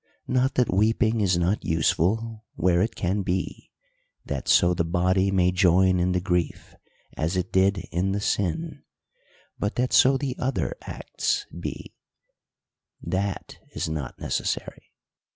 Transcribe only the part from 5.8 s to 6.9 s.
in the grief,